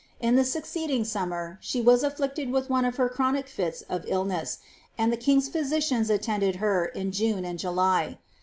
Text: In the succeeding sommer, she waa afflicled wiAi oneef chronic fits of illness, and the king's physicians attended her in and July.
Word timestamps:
In 0.19 0.35
the 0.35 0.43
succeeding 0.43 1.05
sommer, 1.05 1.59
she 1.61 1.79
waa 1.79 1.93
afflicled 2.01 2.47
wiAi 2.49 2.67
oneef 2.69 3.11
chronic 3.11 3.47
fits 3.47 3.83
of 3.83 4.03
illness, 4.07 4.57
and 4.97 5.13
the 5.13 5.15
king's 5.15 5.47
physicians 5.47 6.09
attended 6.09 6.55
her 6.55 6.85
in 6.85 7.13
and 7.45 7.59
July. 7.59 8.17